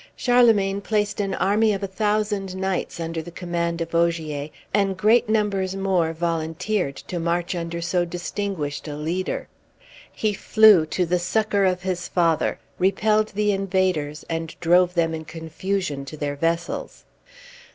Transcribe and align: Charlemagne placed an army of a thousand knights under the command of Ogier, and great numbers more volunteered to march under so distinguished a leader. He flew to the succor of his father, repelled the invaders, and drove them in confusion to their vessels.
Charlemagne 0.15 0.81
placed 0.81 1.19
an 1.19 1.35
army 1.35 1.73
of 1.75 1.83
a 1.83 1.87
thousand 1.87 2.55
knights 2.55 2.99
under 2.99 3.21
the 3.21 3.29
command 3.29 3.81
of 3.81 3.93
Ogier, 3.93 4.49
and 4.73 4.97
great 4.97 5.29
numbers 5.29 5.75
more 5.75 6.11
volunteered 6.11 6.95
to 6.95 7.19
march 7.19 7.53
under 7.53 7.81
so 7.83 8.03
distinguished 8.03 8.87
a 8.87 8.95
leader. 8.95 9.47
He 10.11 10.33
flew 10.33 10.87
to 10.87 11.05
the 11.05 11.19
succor 11.19 11.65
of 11.65 11.83
his 11.83 12.07
father, 12.07 12.57
repelled 12.79 13.33
the 13.35 13.51
invaders, 13.51 14.25
and 14.27 14.55
drove 14.59 14.95
them 14.95 15.13
in 15.13 15.23
confusion 15.23 16.03
to 16.05 16.17
their 16.17 16.35
vessels. 16.35 17.03